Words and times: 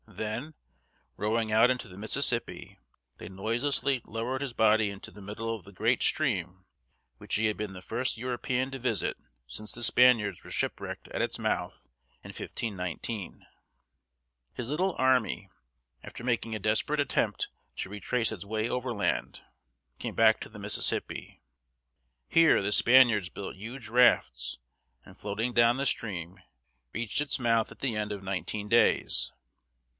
Then, 0.07 0.55
rowing 1.15 1.51
out 1.51 1.69
into 1.69 1.87
the 1.87 1.97
Mississippi, 1.97 2.79
they 3.17 3.29
noiselessly 3.29 4.01
lowered 4.03 4.41
his 4.41 4.51
body 4.51 4.89
into 4.89 5.09
the 5.09 5.21
middle 5.21 5.55
of 5.55 5.63
the 5.63 5.71
great 5.71 6.01
stream 6.03 6.65
which 7.17 7.35
he 7.35 7.45
had 7.45 7.55
been 7.55 7.73
the 7.73 7.83
first 7.83 8.17
European 8.17 8.71
to 8.71 8.79
visit 8.79 9.15
since 9.47 9.71
the 9.71 9.83
Spaniards 9.83 10.43
were 10.43 10.49
shipwrecked 10.49 11.07
at 11.09 11.21
its 11.21 11.37
mouth 11.39 11.87
in 12.23 12.29
1519. 12.29 13.45
His 14.53 14.69
little 14.69 14.95
army, 14.97 15.49
after 16.03 16.23
making 16.23 16.55
a 16.55 16.59
desperate 16.59 16.99
attempt 16.99 17.47
to 17.77 17.89
retrace 17.89 18.31
its 18.31 18.43
way 18.43 18.67
overland, 18.67 19.41
came 19.97 20.15
back 20.15 20.39
to 20.41 20.49
the 20.49 20.59
Mississippi. 20.59 21.41
Here 22.27 22.61
the 22.61 22.71
Spaniards 22.71 23.29
built 23.29 23.55
huge 23.55 23.87
rafts, 23.87 24.57
and, 25.05 25.17
floating 25.17 25.53
down 25.53 25.77
the 25.77 25.85
stream, 25.85 26.39
reached 26.91 27.21
its 27.21 27.37
mouth 27.39 27.71
at 27.71 27.79
the 27.79 27.95
end 27.95 28.11
of 28.11 28.23
nineteen 28.23 28.67
days. 28.67 29.31